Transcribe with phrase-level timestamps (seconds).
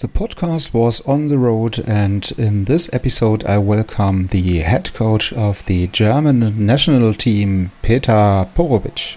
[0.00, 5.34] The podcast was on the road, and in this episode, I welcome the head coach
[5.34, 9.16] of the German national team, Peter Porobić.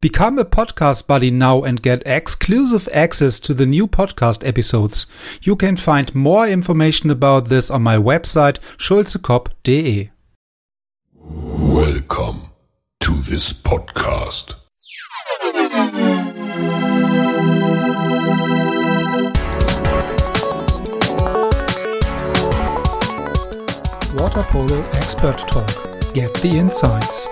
[0.00, 5.06] Become a podcast buddy now and get exclusive access to the new podcast episodes.
[5.42, 10.12] You can find more information about this on my website schulzekop.de.
[11.18, 12.50] Welcome
[13.00, 14.54] to this podcast.
[24.16, 25.68] Water Polo Expert Talk.
[26.14, 27.26] Get the insights.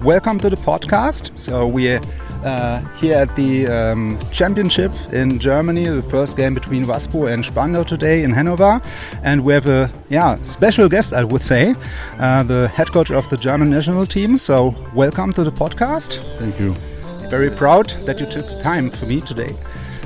[0.00, 1.36] Welcome to the podcast.
[1.36, 2.00] So we're
[2.46, 7.82] uh, here at the um, championship in Germany, the first game between Waspo and Spandau
[7.82, 8.80] today in Hanover,
[9.22, 11.74] and we have a yeah special guest, I would say,
[12.18, 14.36] uh, the head coach of the German national team.
[14.36, 16.22] So welcome to the podcast.
[16.38, 16.74] Thank you.
[17.28, 19.52] Very proud that you took the time for me today.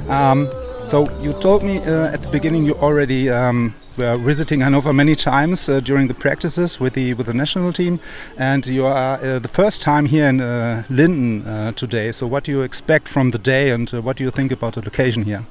[0.09, 0.49] Um,
[0.87, 5.15] so you told me uh, at the beginning you already um, were visiting Hanover many
[5.15, 7.99] times uh, during the practices with the with the national team,
[8.39, 12.13] and you are uh, the first time here in uh, Linden uh, today.
[12.13, 14.73] So what do you expect from the day, and uh, what do you think about
[14.75, 15.45] the location here?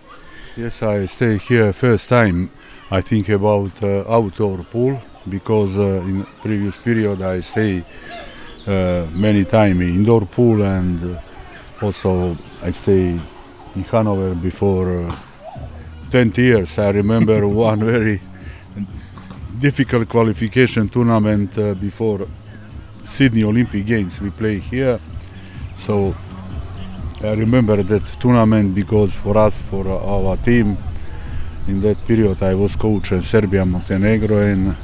[0.57, 2.49] Yes, I stay here first time.
[2.91, 7.83] I think about uh, outdoor pool because in previous period I stay
[9.13, 11.19] many time in indoor pool and
[11.81, 13.19] also I stay
[13.75, 15.07] in Hanover before
[16.09, 16.79] 20 years.
[16.79, 18.21] I remember one very
[19.59, 22.27] difficult qualification tournament uh, before
[23.05, 24.21] Sydney Olympic Games.
[24.21, 24.99] We play here,
[25.77, 26.15] so
[27.21, 30.77] I remember that tournament because for us, for our team,
[31.67, 34.75] in that period I was coach in Serbia, Montenegro, and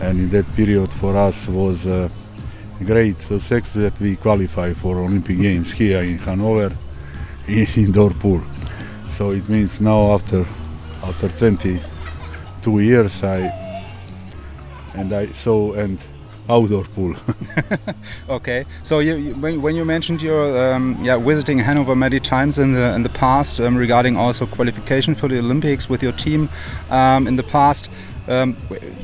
[0.00, 2.08] and in that period for us was uh,
[2.84, 6.76] great success that we qualify for Olympic Games here in Hanover
[7.48, 8.42] in pool.
[9.08, 10.44] So it means now after
[11.02, 13.63] after 22 years I
[14.94, 16.02] and I saw and
[16.48, 17.14] outdoor pool.
[18.28, 22.74] okay, so you, when, when you mentioned you're um, yeah visiting Hanover many times in
[22.74, 26.48] the in the past um, regarding also qualification for the Olympics with your team
[26.90, 27.88] um, in the past,
[28.28, 28.56] um,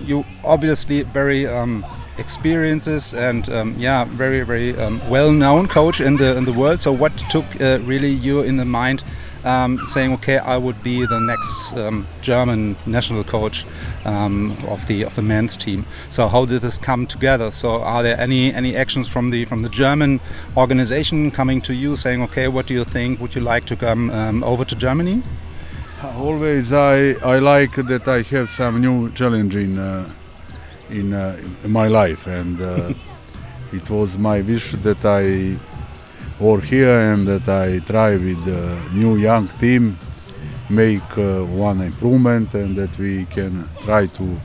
[0.04, 1.84] you obviously very um,
[2.18, 4.72] experiences and um, yeah very very
[5.08, 6.80] well known coach in the in the world.
[6.80, 9.02] So what took uh, really you in the mind?
[9.44, 13.64] Um, saying, "Okay, I would be the next um, German national coach
[14.04, 17.50] um, of the of the men's team." So, how did this come together?
[17.50, 20.20] So, are there any any actions from the from the German
[20.56, 23.20] organization coming to you, saying, "Okay, what do you think?
[23.20, 25.22] Would you like to come um, over to Germany?"
[26.02, 30.08] Always, I I like that I have some new challenge in uh,
[30.88, 32.92] in, uh, in, my life, and uh,
[33.72, 35.56] it was my wish that I
[36.40, 39.98] work here and that I try with the new young team
[40.70, 44.40] make uh, one improvement and that we can try to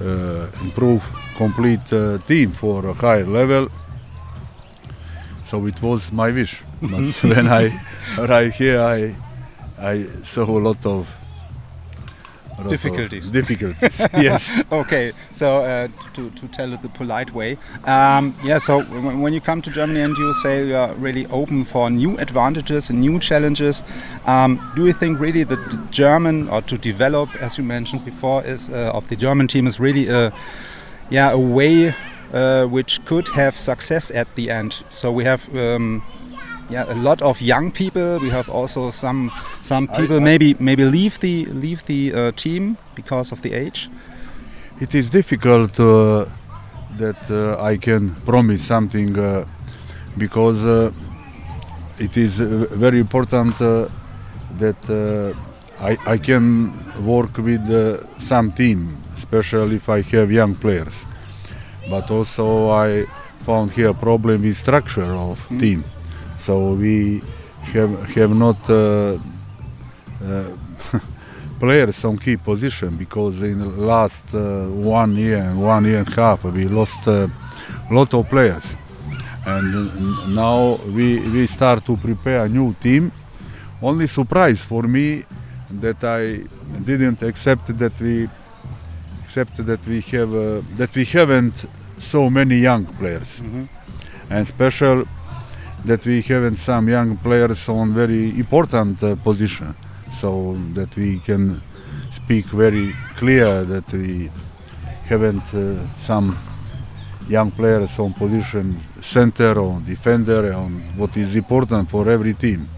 [0.00, 1.02] uh, improve
[1.36, 3.68] complete uh, team for a higher level.
[5.44, 6.62] So it was my wish.
[6.80, 7.78] But when I
[8.18, 9.14] arrived here, I
[9.78, 11.08] I saw a lot of
[12.68, 13.30] difficulties.
[13.30, 14.00] Difficulties.
[14.14, 14.62] yes.
[14.70, 15.12] okay.
[15.30, 18.58] So uh, to to tell it the polite way, um, yeah.
[18.58, 22.18] So when you come to Germany and you say you are really open for new
[22.18, 23.82] advantages and new challenges,
[24.26, 28.44] um, do you think really that the German or to develop, as you mentioned before,
[28.44, 30.32] is uh, of the German team is really a
[31.10, 31.94] yeah a way
[32.32, 34.84] uh, which could have success at the end.
[34.90, 35.48] So we have.
[35.56, 36.02] Um,
[36.70, 38.18] yeah, a lot of young people.
[38.20, 39.30] We have also some
[39.60, 43.52] some people I, I maybe maybe leave the leave the uh, team because of the
[43.52, 43.90] age.
[44.80, 46.26] It is difficult uh,
[46.98, 49.44] that uh, I can promise something uh,
[50.16, 50.90] because uh,
[51.98, 55.34] it is uh, very important that
[55.80, 56.72] I, I can
[57.04, 57.64] work with
[58.18, 61.04] some team, especially if I have young players.
[61.90, 63.06] But also I
[63.44, 65.60] found here a problem with structure of mm.
[65.60, 65.84] team
[66.42, 67.22] so we
[67.72, 69.16] have have not uh,
[70.24, 70.44] uh,
[71.60, 76.08] players on key position because in the last uh, one year and one year and
[76.08, 77.30] a half we lost a
[77.90, 78.74] lot of players.
[79.46, 83.12] And now we we start to prepare a new team.
[83.80, 85.24] Only surprise for me
[85.80, 86.42] that I
[86.84, 88.28] didn't accept that we
[89.24, 91.66] accept that we have uh, that we haven't
[91.98, 93.40] so many young players.
[93.40, 93.66] Mm -hmm.
[94.32, 95.04] and special
[95.84, 99.74] that we have some young players on very important uh, position,
[100.20, 101.60] so that we can
[102.10, 104.30] speak very clear that we
[105.08, 106.36] haven't uh, some
[107.28, 112.68] young players on position center or defender on what is important for every team.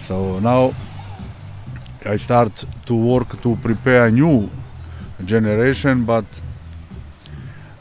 [0.00, 0.72] So now
[2.04, 4.48] I start to work to prepare a new
[5.24, 6.24] generation, but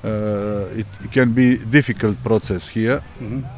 [0.03, 3.56] uh, it, can be difficult process here Mhm.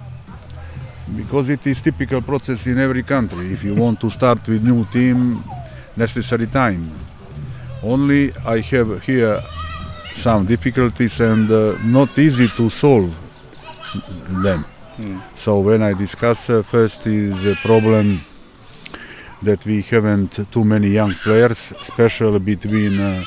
[1.16, 3.52] Because it is typical process in every country.
[3.52, 5.44] If you want to start with new team,
[5.96, 6.92] necessary time.
[7.84, 9.42] Only I have here
[10.16, 13.16] some difficulties and uh, not easy to solve
[14.44, 14.66] them.
[14.98, 15.22] Mm.
[15.36, 18.22] So when I discuss uh, first is a problem
[19.42, 23.24] that we haven't too many young players, especially between uh,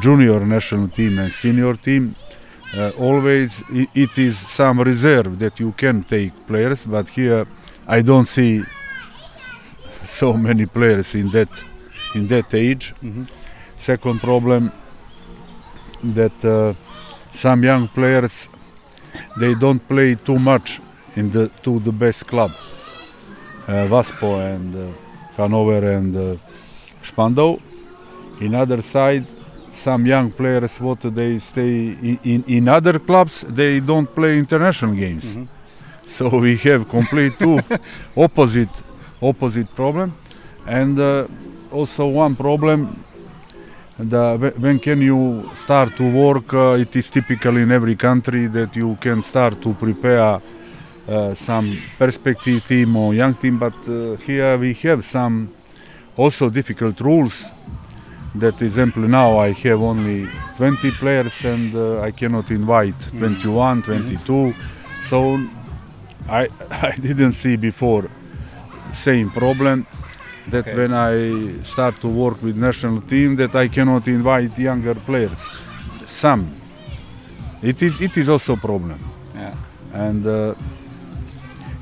[0.00, 2.16] junior national team and senior team.
[2.74, 3.62] Uh, always
[3.94, 7.46] it is some reserve that you can take players, but here
[7.86, 8.64] I don't see
[10.04, 11.64] so many players in that
[12.14, 12.94] in that age.
[13.02, 13.26] Mhm.
[13.76, 14.72] Second problem
[16.14, 16.72] that uh,
[17.32, 18.48] some young players
[19.38, 20.80] they don't play too much
[21.16, 22.50] in the to the best club,
[23.68, 24.88] uh, Waspo and uh,
[25.36, 26.36] Hanover and uh,
[27.02, 27.58] Spandau.
[28.40, 29.26] In other side,
[29.72, 34.94] some young players what they stay in, in, in other clubs they don't play international
[34.94, 35.24] games.
[35.36, 35.46] Mhm.
[36.06, 37.58] So we have complete two
[38.16, 38.82] opposite
[39.20, 40.12] opposite problem,
[40.66, 41.26] and uh,
[41.70, 43.04] also one problem.
[43.98, 46.52] The, when can you start to work?
[46.52, 50.40] Uh, it is typical in every country that you can start to prepare
[51.08, 55.50] uh, some perspective team or young team, but uh, here we have some
[56.16, 57.46] also difficult rules.
[58.34, 60.26] That example now I have only
[60.56, 64.54] 20 players and uh, I cannot invite 21, 22.
[65.02, 65.38] So
[66.28, 68.08] I I didn't see before
[68.94, 69.86] same problem
[70.48, 70.76] that Okay.
[70.76, 75.50] when I start to work with national team that I cannot invite younger players.
[76.06, 76.46] Some.
[77.62, 78.98] It is it is also problem.
[79.34, 79.54] Yeah.
[79.92, 80.54] And uh,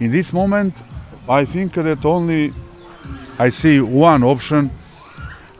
[0.00, 0.74] in this moment,
[1.28, 2.52] I think that only
[3.38, 4.70] I see one option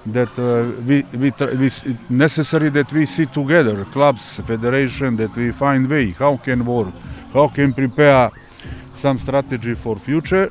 [0.07, 1.71] that uh, we, we, we
[2.09, 6.95] necessary that we sit together, clubs, federation, that we find way how can work,
[7.33, 8.31] how can prepare
[8.95, 10.51] some strategy for future.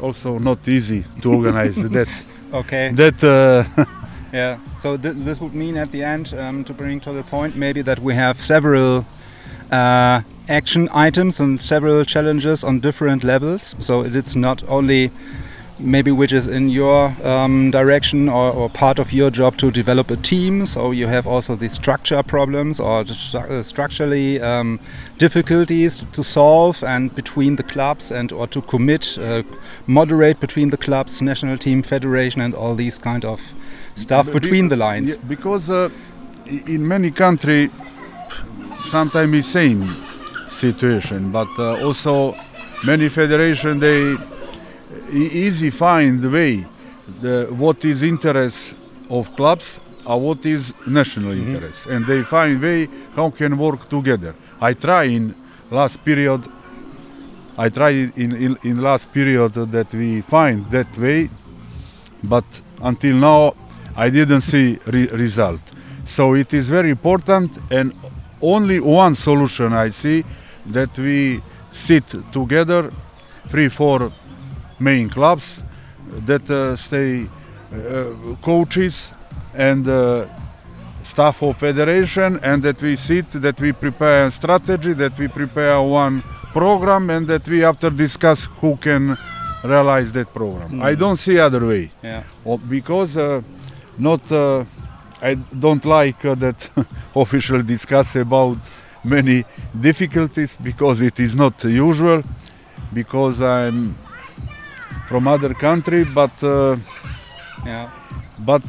[0.00, 2.24] Also, not easy to organize that.
[2.52, 2.92] Okay.
[2.92, 3.84] That uh,
[4.32, 4.58] Yeah.
[4.76, 7.82] So th- this would mean at the end, um, to bring to the point, maybe
[7.82, 9.04] that we have several
[9.70, 13.76] uh, action items and several challenges on different levels.
[13.78, 15.10] So it's not only
[15.78, 20.10] maybe which is in your um, direction or, or part of your job to develop
[20.10, 20.64] a team.
[20.66, 24.78] So you have also the structure problems or stru- uh, structurally um,
[25.18, 29.42] difficulties to solve and between the clubs and or to commit, uh,
[29.86, 33.40] moderate between the clubs, national team, federation, and all these kind of
[33.94, 35.16] stuff Be- between the Yeah, lines.
[35.16, 35.88] because uh,
[36.46, 37.70] in many country,
[38.84, 39.96] sometimes the same
[40.50, 42.36] situation, but uh, also
[42.84, 44.16] many federation they
[45.10, 46.64] easy find way
[47.20, 48.74] the what is interest
[49.10, 51.50] of clubs or what is national mm-hmm.
[51.54, 54.34] interest, and they find way how can work together.
[54.60, 55.34] I try in
[55.70, 56.46] last period.
[57.58, 61.28] I tried in, in, in last period that we find that way,
[62.22, 62.44] but
[62.82, 63.54] until now
[63.94, 65.60] I didn't see re- result.
[66.04, 67.92] So it is very important, and
[68.40, 70.24] only one solution I see
[70.66, 72.90] that we sit together,
[73.48, 74.10] three, four
[74.82, 75.62] main clubs
[76.26, 77.26] that uh, stay
[77.72, 79.12] uh, coaches
[79.54, 80.26] and uh,
[81.02, 85.80] staff of federation, and that we sit, that we prepare a strategy, that we prepare
[85.80, 86.22] one
[86.52, 89.16] program, and that we after discuss who can
[89.64, 90.82] realize that program.
[90.82, 91.90] I don't see other way.
[92.02, 92.22] Yeah.
[92.68, 93.42] Because uh,
[93.98, 94.64] not uh,
[95.20, 96.68] I don't like uh, that
[97.16, 98.58] official discuss about
[99.04, 99.44] many
[99.78, 102.22] difficulties because it is not usual
[102.92, 103.96] because I'm
[105.12, 106.76] from other country but uh,
[107.66, 107.88] Yeah.
[108.50, 108.64] but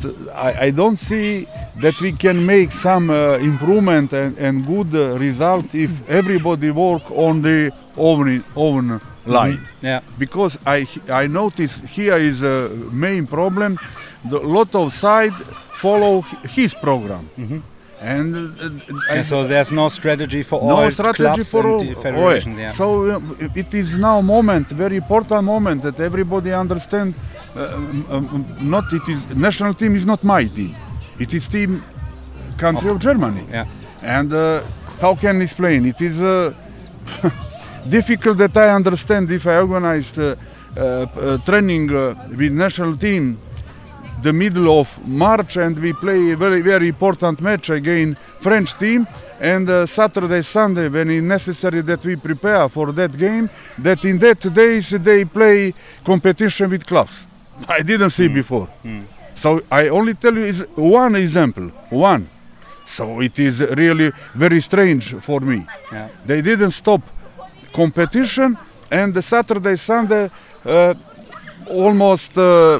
[0.47, 1.47] I, I don't see
[1.83, 7.05] that we can make some uh, improvement and, and good uh, result if everybody work
[7.12, 10.01] on the own, own line Yeah.
[10.19, 10.79] because I
[11.23, 12.57] I notice here is a
[12.91, 13.71] main problem.
[14.31, 15.38] The lot of side
[15.83, 16.13] follow
[16.57, 17.23] his program,
[18.03, 21.79] and uh, And so there's no strategy for no all strategy clubs for all.
[22.05, 22.57] federations.
[22.57, 22.67] Yeah.
[22.79, 23.19] So uh,
[23.62, 27.15] it is now moment, very important moment that everybody understand.
[27.55, 30.75] Uh, um, um, not it is national team is not my team.
[31.19, 31.83] It is team
[32.57, 33.43] country of, Germany.
[33.50, 33.65] yeah.
[34.01, 34.62] And uh,
[35.01, 35.86] how can I explain?
[35.86, 36.53] It is uh,
[37.98, 40.36] difficult that I understand if I organized uh,
[40.75, 43.38] uh, uh, training uh, with national team
[44.24, 49.06] the middle of March and we play a very very important match against French team.
[49.39, 53.50] And uh, Saturday Sunday when it's necessary that we prepare for that game
[53.80, 55.74] that in that days they play
[56.06, 57.27] competition with clubs.
[57.68, 58.70] I didn't see before.
[59.36, 62.30] So I only tell you is one example one.
[62.86, 65.65] So it is really very strange for me.
[65.92, 66.10] Yeah.
[66.25, 67.01] they didn't stop
[67.74, 68.58] competition
[68.92, 70.30] and the Saturday Sunday
[70.65, 70.94] uh,
[71.68, 72.80] almost uh,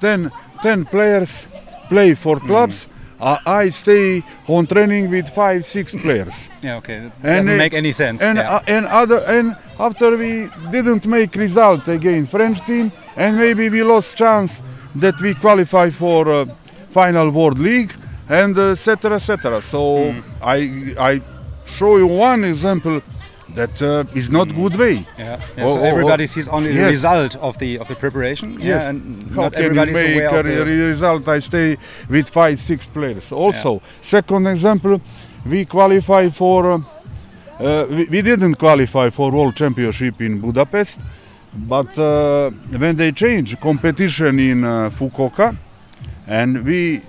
[0.00, 0.30] 10,
[0.62, 1.46] 10 players
[1.88, 2.88] play for clubs
[3.20, 6.98] uh, I stay on training with five six players Yeah, okay.
[7.00, 8.22] That And, doesn't uh, make any sense.
[8.22, 8.56] and yeah.
[8.56, 13.82] uh, and other and after we didn't make result again French team and maybe we
[13.82, 14.62] lost chance
[14.94, 16.46] that we qualify for uh,
[16.90, 17.92] final world league
[18.28, 20.58] and etc etc so I
[21.10, 21.20] I
[21.66, 23.00] show you one example
[23.54, 25.40] that uh, is not good way yeah.
[25.56, 26.26] yeah, Oh, so oh, everybody oh.
[26.26, 28.52] sees only the result of the of the preparation.
[28.54, 28.62] Yes.
[28.64, 31.28] Yeah, and How not can you make aware a of the, result?
[31.28, 31.76] I stay
[32.08, 33.32] with five, six players.
[33.32, 35.00] Also, second example,
[35.46, 36.70] we qualify for.
[36.72, 36.80] Uh,
[37.60, 40.98] uh, we, we didn't qualify for World Championship in Budapest,
[41.52, 45.54] but uh, when they changed competition in uh, Fukuoka,
[46.26, 47.02] and we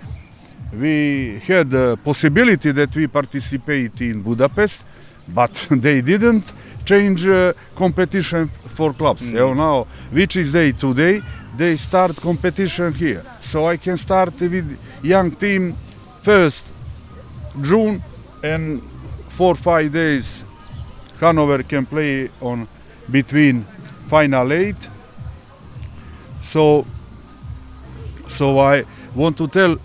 [0.73, 4.83] we had the possibility that we participate in Budapest,
[5.33, 6.53] but they didn't
[6.85, 9.27] change uh, competition for clubs.
[9.27, 11.21] You know, now, which is day today,
[11.55, 13.23] they start competition here.
[13.41, 15.73] So I can start with young team
[16.21, 16.71] first
[17.61, 18.01] June
[18.43, 18.81] and
[19.29, 20.43] four five days
[21.19, 22.67] Hanover can play on
[23.09, 23.61] between
[24.07, 24.89] final eight.
[26.41, 26.85] So
[28.27, 28.83] so I
[29.15, 29.77] want to tell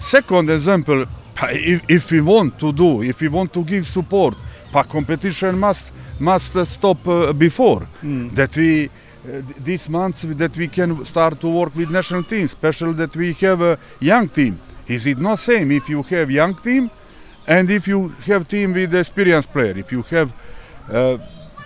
[0.00, 1.04] second example
[1.50, 4.36] if, if we want to do if we want to give support
[4.72, 7.86] but competition must must stop uh, before.
[8.34, 12.92] That we uh, this month that we can start to work with national team special
[12.94, 14.58] that we have a young team.
[14.86, 16.90] Is it not same if you have young team
[17.46, 19.76] and if you have team with experienced player?
[19.78, 20.32] If you have
[20.92, 21.18] uh,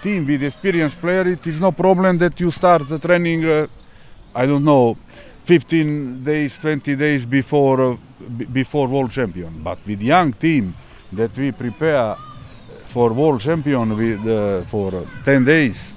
[0.03, 3.67] team with experienced player it is no problem that you start the training uh,
[4.35, 4.97] I don't know
[5.49, 7.97] 15 days 20 days before uh,
[8.53, 9.63] before world champion.
[9.65, 10.75] But with young team
[11.13, 12.17] that we prepare
[12.87, 15.95] for world champion with uh, for uh, 10 days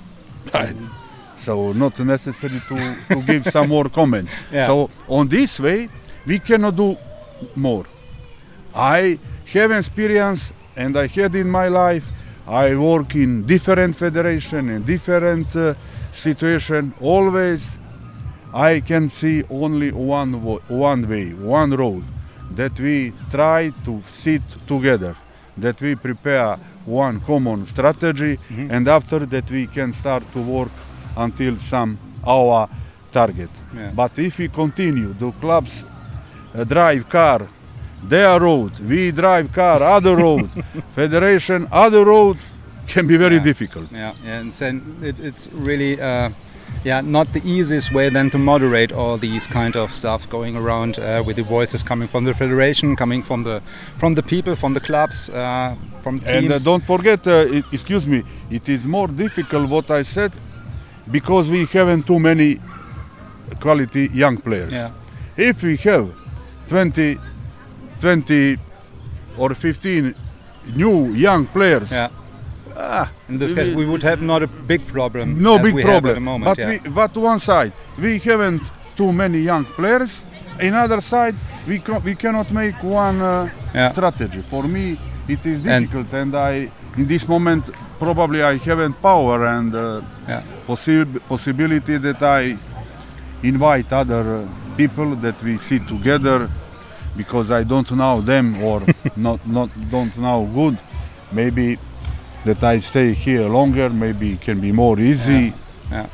[1.36, 4.68] so not necessary to, to give some more comment Yeah.
[4.68, 5.90] so on this way
[6.26, 6.96] we cannot do
[7.56, 7.86] more.
[8.74, 9.20] I
[9.54, 12.06] have experience and I had in my life
[12.48, 15.74] I work in different federation in different uh,
[16.14, 17.78] situation always
[18.54, 20.34] I can see only one
[20.70, 22.04] one way, one road
[22.56, 25.16] that we try to sit together,
[25.58, 28.38] that we prepare one common strategy,
[28.70, 30.72] and after that we can start to work
[31.18, 32.68] until some our
[33.12, 33.50] target.
[33.76, 33.92] Yeah.
[33.96, 35.86] But if we continue, the clubs
[36.54, 37.48] uh, drive car,
[38.04, 40.50] their road, we drive car, other road,
[40.96, 42.38] federation, other road,
[42.88, 43.44] can be very Yeah.
[43.44, 43.92] difficult.
[43.92, 46.30] Yeah, yeah, and it, it's really, uh,
[46.84, 50.98] yeah, not the easiest way then to moderate all these kind of stuff going around
[50.98, 53.62] uh, with the voices coming from the federation, coming from the
[53.98, 56.30] from the people, from the clubs, uh, from teams.
[56.30, 60.32] And uh, don't forget, uh, excuse me, it is more difficult what I said
[61.12, 62.60] because we haven't too many
[63.60, 64.72] quality young players.
[64.72, 64.92] Yeah.
[65.38, 66.12] If we have
[66.68, 67.18] 20,
[68.00, 68.58] 20
[69.38, 70.16] or 15
[70.76, 72.10] new young players, yeah.
[72.82, 75.42] Ah, In this case, we would have not a big problem.
[75.42, 76.12] no big problem.
[76.12, 76.46] at the moment.
[76.50, 76.70] but, yeah.
[76.70, 78.64] we, but one side, we haven't
[78.96, 80.24] too many young players.
[80.60, 81.36] Another side,
[81.68, 83.90] we, co- we cannot make one uh, Yeah.
[83.92, 84.42] strategy.
[84.42, 84.98] For me,
[85.28, 87.70] it is difficult, and, I, in this moment,
[88.00, 90.44] probably I haven't power and uh, yeah.
[90.68, 92.58] possi- possibility that I
[93.44, 94.48] invite other uh,
[94.78, 96.50] people that we sit together
[97.18, 98.82] because I don't know them or
[99.16, 100.78] not, not don't know good.
[101.32, 101.78] Maybe
[102.46, 103.90] that I stay here longer.
[103.90, 105.54] Maybe it can be more easy.
[105.92, 106.08] Yeah.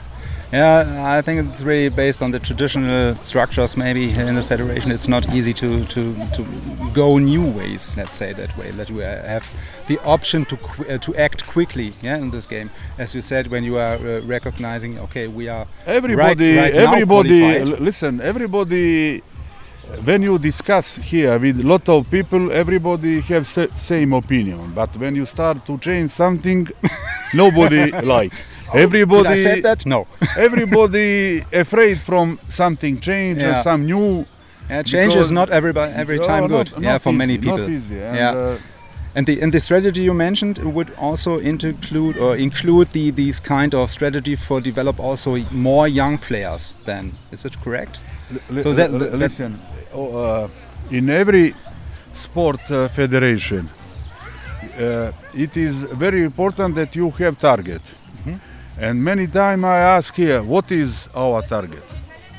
[0.52, 3.76] Yeah, I think it's really based on the traditional structures.
[3.76, 6.46] Maybe in the federation, it's not easy to, to, to
[6.94, 7.98] go new ways.
[7.98, 8.72] Let's say that way.
[8.72, 9.46] That we have
[9.88, 10.58] the option to
[10.88, 11.94] uh, to act quickly.
[12.02, 15.68] Yeah, in this game, as you said, when you are uh, recognizing, okay, we are
[15.86, 18.22] Everybody, right, right everybody, listen.
[18.22, 19.24] Everybody,
[20.04, 24.72] when you discuss here with lot of people, everybody have sa- same opinion.
[24.76, 26.68] But when you start to change something,
[27.34, 28.34] nobody like.
[28.74, 29.86] Everybody, Did I said that?
[29.86, 30.08] No.
[30.38, 33.54] everybody afraid from something change Yeah.
[33.56, 34.26] and some new.
[34.70, 36.72] Yeah, change is not everybody every Oh, time not- good.
[36.74, 37.60] not yeah, for many people.
[37.60, 38.02] Not easy.
[38.02, 38.32] And, Yeah.
[38.32, 38.58] uh,
[39.16, 43.74] And the and the strategy you mentioned would also include or include the these kind
[43.74, 46.74] of strategy for develop also more young players.
[46.86, 48.00] Then is it correct?
[48.50, 49.60] Li- So that- listen,
[49.94, 50.48] uh,
[50.92, 51.54] in every
[52.14, 53.70] sport uh, federation,
[54.80, 57.82] uh, it is very important that you have target.
[58.80, 61.84] And many time I ask here, what is our target?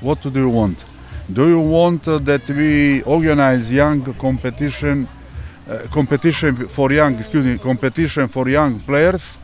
[0.00, 0.84] What do you want?
[1.32, 5.08] Do you want uh, that we organize young competition,
[5.68, 9.36] uh, competition for young, excuse me, competition for young players,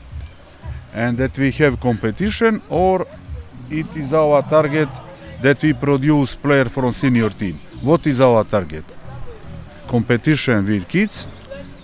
[0.95, 3.07] and that we have competition, or
[3.71, 4.89] it is our target
[5.45, 7.61] that we produce player from senior team.
[7.83, 8.85] What is our target?
[9.87, 11.29] Competition with kids,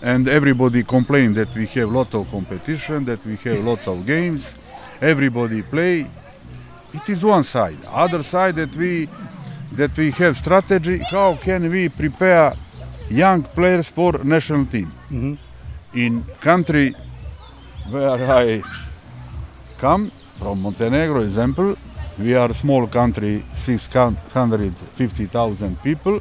[0.03, 3.87] and everybody complain that we have a lot of competition, that we have a lot
[3.87, 4.55] of games,
[5.03, 6.11] everybody play.
[6.95, 7.77] It is one side.
[7.87, 9.11] Other side that we
[9.73, 10.97] that we have strategy.
[10.97, 12.57] How can we prepare
[13.11, 14.91] young players for national team?
[15.11, 15.35] Mm-hmm.
[15.99, 16.95] In country
[17.91, 18.63] where I
[19.77, 21.77] come from Montenegro, example,
[22.21, 26.21] we are a small country, 650,000 people.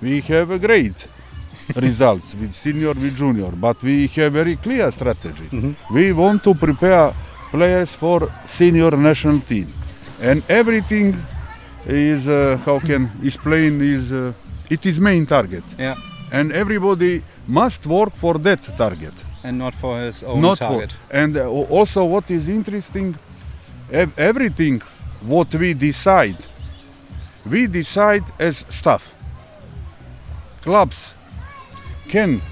[0.00, 1.06] We have a great
[1.76, 5.48] results with senior, with junior, but we have very clear strategy.
[5.90, 7.12] We want to prepare
[7.50, 9.72] players for senior national team,
[10.20, 11.16] and everything
[11.86, 14.32] is uh, how can explain is uh,
[14.70, 15.94] it is main target, Yeah.
[16.32, 20.92] and everybody must work for that target And not for his own not target.
[20.92, 23.14] for and uh, also what is interesting
[23.92, 24.82] ev- everything
[25.20, 26.36] what we decide.
[27.44, 29.14] We decide as staff.
[30.62, 31.14] Clubs
[32.08, 32.42] can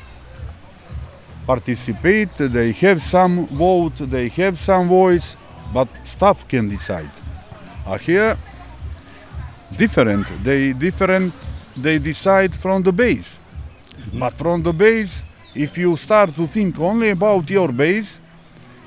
[1.46, 5.36] participate they have some vote they have some voice
[5.72, 7.10] but staff can decide.
[7.86, 8.36] Uh, here
[9.76, 10.26] different.
[10.42, 11.34] They different
[11.76, 13.38] they decide from the base.
[14.12, 15.22] But from the base
[15.54, 18.20] if you start to think only about your base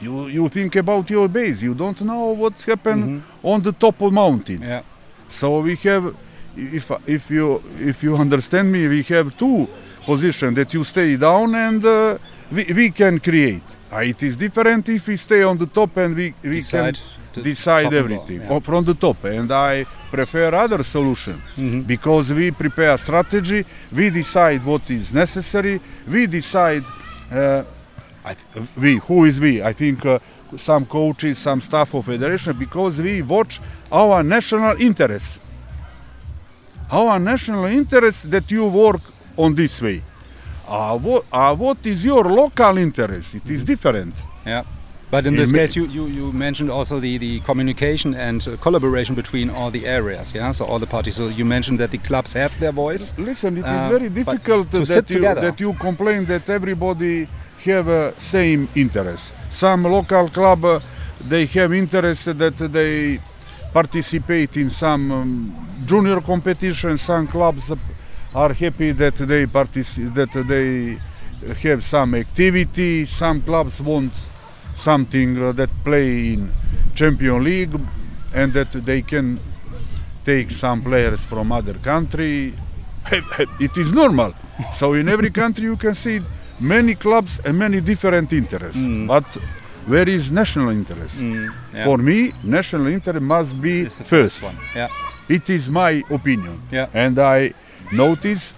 [0.02, 1.62] you you think about your base.
[1.62, 4.62] You don't know what's happened on the top of mountain.
[4.62, 4.82] Yeah.
[5.30, 6.16] so we have
[6.56, 9.68] if if you if you understand me we have two
[10.06, 12.18] positions that you stay down and uh,
[12.52, 13.64] we, we can create.
[13.92, 16.98] Uh, it is different if we stay on the top and we, we Decide
[17.34, 18.60] can decide everything bottom, yeah.
[18.60, 19.24] from the top.
[19.26, 21.42] And i prefer other solution
[21.86, 26.84] because we prepare strategy we decide what is necessary we decide
[27.32, 27.64] uh,
[28.34, 30.20] th- we who is we i think uh,
[30.58, 33.60] some coaches some staff of federation because we watch
[33.92, 35.40] our national interests
[36.92, 39.02] our national interest that you work
[39.38, 40.02] on this way
[40.68, 44.64] uh, what, uh, what is your local interest it is different Yeah.
[45.10, 49.16] But in this case, you, you, you mentioned also the, the communication and uh, collaboration
[49.16, 50.52] between all the areas, yeah?
[50.52, 51.16] So all the parties.
[51.16, 53.14] So you mentioned that the clubs have their voice.
[53.18, 55.42] Listen, it is Uh, very difficult that you together.
[55.48, 57.28] that you complain that everybody
[57.66, 59.34] have uh, same interest.
[59.50, 60.80] Some local club uh,
[61.28, 63.20] they have interest that they
[63.74, 66.98] participate in some um, junior competition.
[66.98, 67.72] Some clubs
[68.34, 71.00] are happy that they partici- that they
[71.62, 73.06] have some activity.
[73.06, 74.14] Some clubs want
[74.76, 76.52] something that play in
[76.94, 77.80] Champion League
[78.34, 79.40] and that they can
[80.24, 82.54] take some players from other country.
[83.60, 84.34] it is normal.
[84.74, 86.22] So in every country you can see
[86.60, 88.86] many clubs and many different interests.
[89.08, 89.26] But
[89.86, 91.20] where is national interest?
[91.22, 91.86] yeah.
[91.86, 94.44] For me, national interest must be the first.
[94.44, 94.58] one.
[94.76, 94.90] Yeah.
[95.30, 96.62] It is my opinion.
[96.72, 96.88] Yeah.
[96.94, 97.54] And I
[97.92, 98.54] notice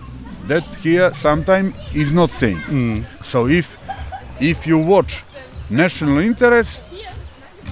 [0.48, 2.58] that here sometimes is not same.
[2.62, 3.06] Mm.
[3.24, 3.78] So if
[4.40, 5.24] if you watch
[5.70, 6.82] national interest,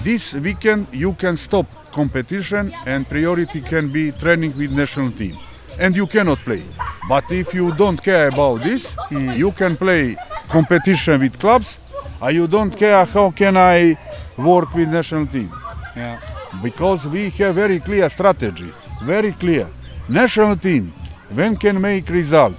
[0.04, 5.36] this weekend you can stop competition and priority can be training with national team.
[5.78, 6.62] And you cannot play.
[7.08, 10.16] But if you don't care about this, hmm, you can play
[10.48, 11.78] competition with clubs.
[12.20, 13.96] And you don't care how can I
[14.36, 15.50] work with national team
[15.96, 16.18] Yeah.
[16.62, 18.72] because we have very clear strategy,
[19.04, 19.66] very clear.
[20.08, 20.92] National team,
[21.34, 22.56] when can make result?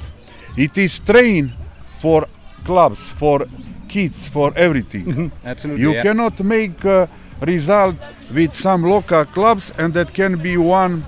[0.58, 1.53] It is train
[1.99, 2.25] for
[2.63, 3.45] clubs, for
[3.88, 5.05] kids, for everything.
[5.05, 5.27] Mm-hmm.
[5.47, 5.82] Absolutely.
[5.82, 6.03] You yeah.
[6.03, 7.08] cannot make uh,
[7.41, 7.95] result
[8.34, 11.03] with some local clubs, and that can be one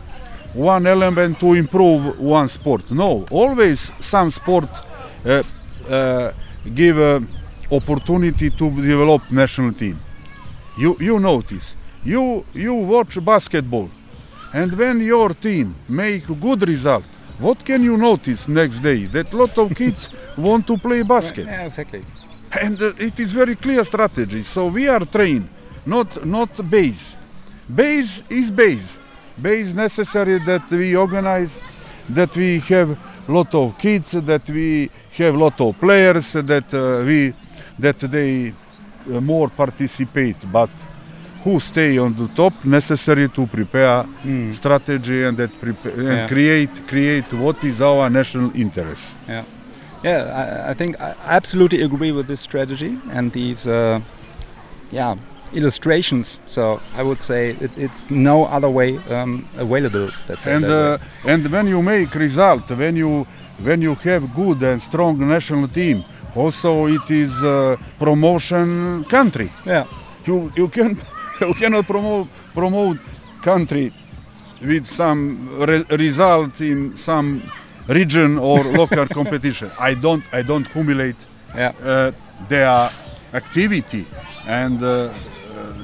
[0.53, 2.91] one element to improve one sport.
[2.91, 4.69] No, always some sport
[5.25, 5.43] uh,
[5.89, 6.31] uh,
[6.75, 7.19] give uh,
[7.71, 9.99] opportunity to develop national team.
[10.77, 13.89] You you notice you you watch basketball,
[14.53, 17.05] and when your team make good result,
[17.39, 19.05] what can you notice next day?
[19.05, 22.03] That lot of kids want to play basket Yeah, exactly.
[22.61, 25.47] and uh, it is very clear strategy so we are trained
[25.85, 27.13] not not base
[27.73, 28.99] base is base
[29.41, 31.59] base necessary that we organize
[32.09, 37.03] that we have lot of kids, that we have a lot of players, that uh,
[37.05, 37.33] we
[37.79, 38.53] that they
[39.11, 40.37] uh, more participate.
[40.51, 40.69] But
[41.43, 44.53] who stay on the top necessary to prepare Mm.
[44.53, 46.27] strategy and that prepa- and Yeah.
[46.27, 49.13] create create what is our national interest.
[49.27, 49.43] Yeah,
[50.03, 50.65] yeah.
[50.67, 53.99] I, I think I absolutely agree with this strategy and these, uh,
[54.91, 55.15] yeah,
[55.53, 56.39] illustrations.
[56.47, 60.11] So I would say it, it's no other way um, available.
[60.39, 63.25] Say and uh, and when you make result when you
[63.63, 66.03] when you have good and strong national team
[66.35, 69.85] also it is uh, promotion country yeah,
[70.25, 70.97] you you can
[71.41, 72.97] you cannot promote promote
[73.41, 73.93] country
[74.61, 77.41] with some re- result in some
[77.87, 81.15] region or local competition i don't i don't humiliate
[81.55, 82.11] yeah, uh,
[82.47, 82.89] their
[83.33, 84.05] activity
[84.47, 85.09] and uh,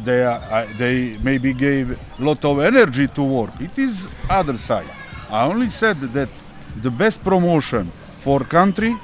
[0.08, 3.54] they are, they maybe gave a lot of energy to work.
[3.60, 4.90] It is other side.
[5.30, 6.30] I only said that
[6.82, 7.92] the best promotion
[8.24, 8.96] for country,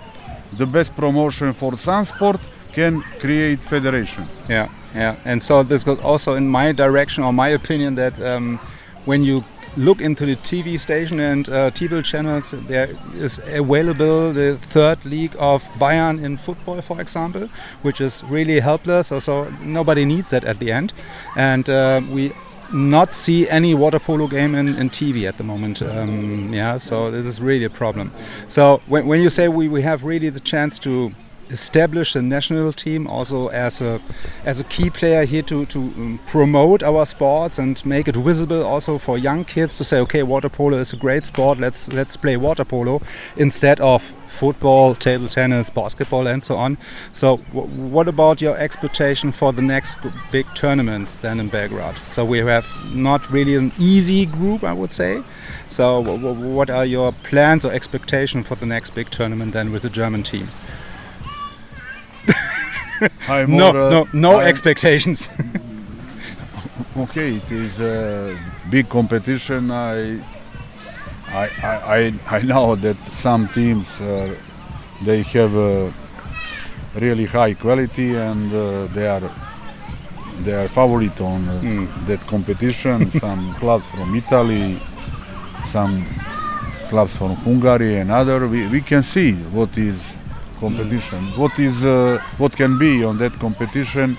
[0.57, 2.39] the best promotion for some sport
[2.71, 4.25] can create federation.
[4.49, 5.15] yeah, yeah.
[5.25, 8.59] And so this goes also in my direction or my opinion that um,
[9.05, 9.43] when you
[9.77, 15.35] look into the TV station and uh, TV channels, there is available the third league
[15.39, 17.49] of Bayern in football, for example,
[17.81, 19.07] which is really helpless.
[19.07, 20.93] So nobody needs that at the end,
[21.35, 22.33] and uh, we
[22.71, 25.81] not see any water polo game in, in TV at the moment.
[25.81, 28.11] Um, yeah, so this is really a problem.
[28.47, 31.13] So when, when you say we, we have really the chance to
[31.53, 34.01] establish a national team also as a
[34.43, 38.63] as a key player here to to um, promote our sports and make it visible
[38.63, 41.59] also for young kids to say okay water polo is a great sport.
[41.59, 43.01] Let's let's play water polo
[43.37, 46.77] instead of football table tennis basketball and so on.
[47.13, 47.37] So
[47.93, 49.97] what about your expectation for the next
[50.31, 51.97] big tournaments then in Belgrade?
[52.03, 55.21] So we have not really an easy group I would say.
[55.67, 56.01] So
[56.57, 60.23] what are your plans or expectation for the next big tournament then with the German
[60.23, 60.47] team
[63.47, 65.29] no, no, no expectations.
[66.95, 68.37] Okay, it is a
[68.69, 69.71] big competition.
[69.71, 70.19] I,
[71.29, 74.35] I, I, I, I know that some teams uh,
[75.03, 75.91] they have a
[76.95, 79.21] really high quality and uh, they are
[80.43, 82.05] they are favorite on uh, Mm.
[82.05, 83.09] that competition.
[83.23, 84.79] some clubs from Italy,
[85.71, 86.05] some
[86.89, 88.47] clubs from Hungary and other.
[88.47, 90.15] We, we can see what is
[90.63, 94.17] competition, what is uh, what can be on that competition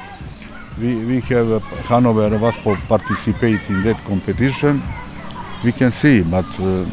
[0.79, 4.83] we, we have uh, Hanover Vaspo participate in that competition.
[5.65, 6.85] We can see, but uh,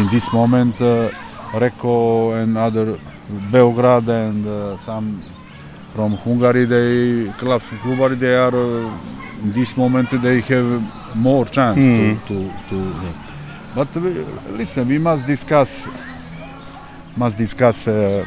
[0.00, 1.10] in this moment, uh,
[1.52, 2.98] Reko and other
[3.52, 5.22] Belgrade and uh, some
[5.94, 10.68] from Hungary, they clubs from Hungary, they are uh, in this moment they have
[11.16, 12.18] more chance Mm.
[12.26, 12.34] to,
[12.68, 13.14] to, to
[13.74, 14.10] But we,
[14.58, 15.86] listen, we must discuss
[17.16, 17.86] must discuss.
[17.86, 18.26] Uh,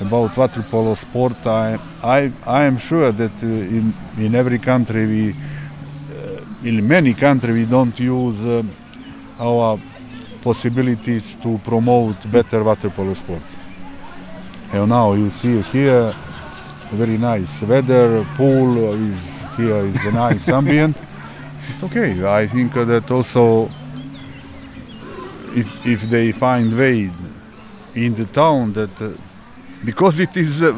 [0.00, 5.06] about water polo sport, I, I, I am sure that uh, in, in every country,
[5.06, 8.62] we, uh, in many countries, we don't use uh,
[9.38, 9.78] our
[10.42, 13.42] possibilities to promote better water polo sport.
[14.72, 16.14] And now you see here
[16.92, 20.96] very nice weather, pool is here is a nice ambient.
[21.82, 23.70] Okay, I think that also
[25.54, 27.10] if, if they find way
[27.94, 29.10] in the town that uh,
[29.88, 30.74] because it is uh,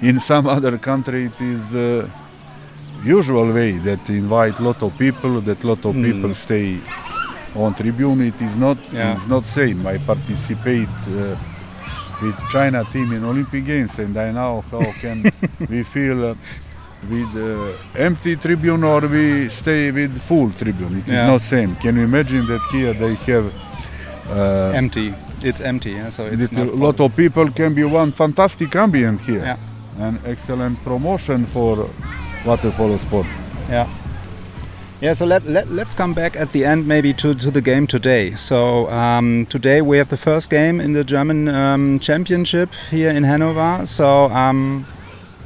[0.00, 2.08] in some other country it is uh,
[3.04, 6.02] usual way that invite lot of people that lot of Mm.
[6.08, 6.68] people stay
[7.62, 9.14] on tribune it is not Yeah.
[9.14, 11.36] it's not same i participate uh,
[12.22, 15.18] with china team in olympic games and i know how can
[15.72, 16.34] we feel uh,
[17.12, 21.26] with uh, empty tribune or we stay with full tribune it is Yeah.
[21.32, 23.46] not same can you imagine that here they have
[24.30, 25.08] uh, empty.
[25.42, 25.90] It's empty.
[25.92, 29.56] Yeah, so it's not a lot of people can be one fantastic ambient here Yeah.
[30.06, 31.88] and excellent promotion for
[32.44, 33.26] water polo sport.
[33.68, 33.86] Yeah.
[35.02, 37.86] Yeah, so let, let, let's come back at the end maybe to, to the game
[37.86, 38.34] today.
[38.34, 43.22] So um, today we have the first game in the German um, Championship here in
[43.22, 43.84] Hanover.
[43.84, 44.86] So um,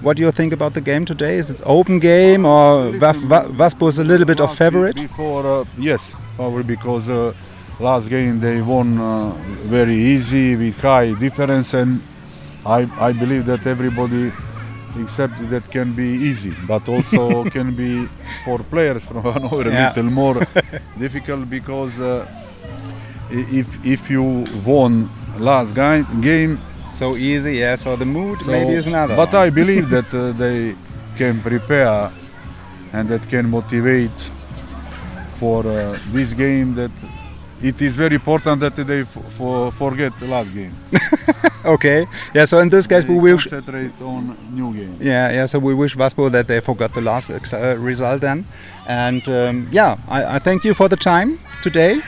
[0.03, 1.37] what do you think about the game today?
[1.37, 4.95] Is it open game or Waf- Wa- Waspo is a little bit of favorite?
[4.95, 7.35] Before, uh, yes, probably because uh,
[7.81, 9.31] last game they won uh,
[9.69, 12.01] very easy with high difference, and
[12.67, 14.33] I, I believe that everybody
[15.01, 18.07] except that can be easy, but also can be
[18.45, 19.89] for players from Hanover a Yeah.
[19.89, 20.47] little more
[20.99, 22.27] difficult because uh,
[23.31, 26.59] if if you won last game game
[26.93, 27.77] So easy, yeah.
[27.77, 29.15] So the mood So- maybe is another.
[29.17, 29.33] But.
[29.35, 30.75] I believe that uh, they
[31.17, 32.11] can prepare
[32.93, 34.19] and that can motivate
[35.39, 36.91] for uh, this game that
[37.63, 40.75] it is very important that they f- for forget the last game.
[41.65, 42.07] Okay.
[42.35, 42.47] Yeah.
[42.47, 43.45] So in this case, They we wish.
[43.47, 44.97] concentrate on new game.
[44.99, 45.47] Yeah, yeah.
[45.47, 48.47] So we wish Waspo that they forgot the last ex- uh, result then,
[48.87, 52.01] and um, yeah, I, I thank you for the time today,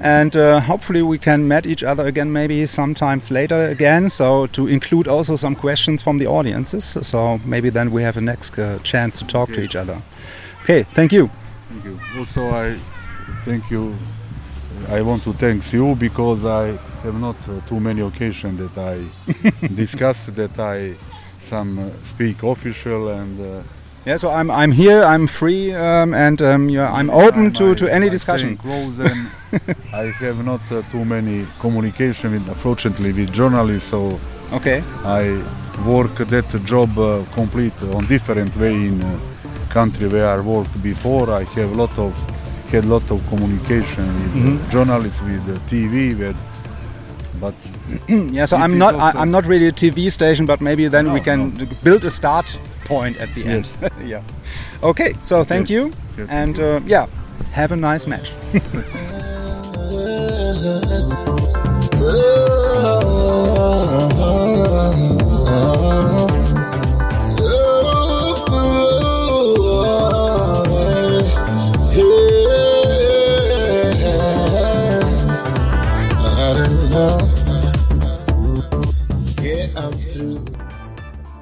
[0.00, 4.08] and uh, hopefully we can meet each other again maybe sometimes later again.
[4.10, 6.84] So to include also some questions from the audiences.
[7.06, 10.02] So maybe then we have a next uh, chance to talk to each other.
[10.64, 11.30] Okay, thank you.
[11.68, 11.98] Thank you.
[12.18, 12.76] Also, I
[13.44, 13.94] thank you.
[14.88, 16.66] I want to thank you because I
[17.04, 20.96] have not uh, too many occasions that I discussed that I
[21.38, 23.40] some uh, speak official and.
[23.40, 23.62] Uh,
[24.06, 25.02] Yeah, so I'm I'm here.
[25.14, 28.56] I'm free, um, and um, yeah, I'm open to, I- to any I discussion.
[28.56, 29.18] close and
[29.92, 33.90] I have not uh, too many communication with, unfortunately, with journalists.
[33.90, 34.18] So
[34.52, 34.82] Okay.
[35.04, 35.22] I
[35.86, 39.10] work that job uh, complete on different way in uh,
[39.68, 41.28] country where I worked before.
[41.40, 42.12] I have a lot of
[42.70, 44.70] had a lot of communication with uh, Mhm.
[44.70, 46.36] journalists, with TV, with
[47.40, 47.54] but
[48.36, 51.20] Yeah, so I'm not I, I'm not really a TV station, but maybe then we
[51.20, 51.66] can no.
[51.82, 53.68] build a start point at the end.
[54.04, 54.22] yeah.
[54.82, 55.14] Okay.
[55.22, 55.76] So thank Yes.
[55.76, 57.06] you, Yes, and uh, yeah,
[57.52, 58.30] have a nice match.